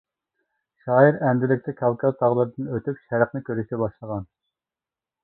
[0.85, 4.27] شائىر ئەمدىلىكتە كاۋكاز تاغلىرىدىن ئۆتۈپ شەرقنى كۆرۈشكە باشلىغان.